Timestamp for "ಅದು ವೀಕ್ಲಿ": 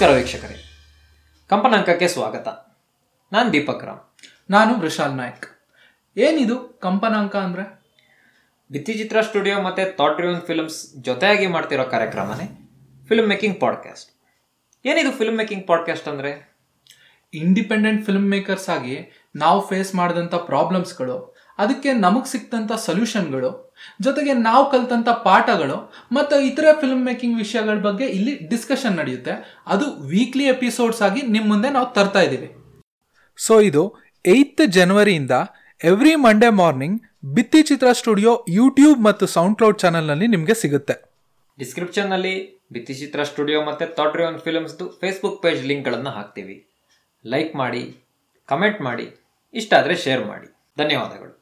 29.74-30.46